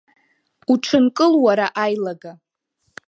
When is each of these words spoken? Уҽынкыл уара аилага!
Уҽынкыл 0.71 1.33
уара 1.43 1.67
аилага! 1.83 2.33